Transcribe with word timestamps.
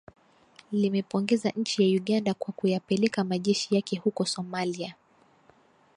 limepongeza 0.71 1.49
nchi 1.49 1.83
ya 1.95 2.01
uganda 2.01 2.33
kwa 2.33 2.53
kuyapeleka 2.53 3.23
majeshi 3.23 3.75
yake 3.75 3.97
huko 3.97 4.25
somalia 4.25 4.95